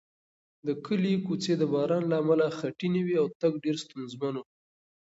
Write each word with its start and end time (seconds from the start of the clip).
د 0.65 0.67
کلي 0.85 1.13
کوڅې 1.25 1.53
د 1.57 1.63
باران 1.73 2.03
له 2.11 2.15
امله 2.21 2.45
خټینې 2.57 3.01
وې 3.03 3.15
او 3.21 3.27
تګ 3.41 3.53
ډېر 3.63 3.75
ستونزمن 3.85 4.33
و. 4.37 4.43